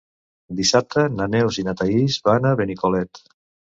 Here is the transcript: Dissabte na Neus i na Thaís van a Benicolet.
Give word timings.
Dissabte 0.59 1.03
na 1.19 1.27
Neus 1.35 1.59
i 1.65 1.67
na 1.67 1.75
Thaís 1.83 2.17
van 2.31 2.49
a 2.53 2.55
Benicolet. 2.63 3.23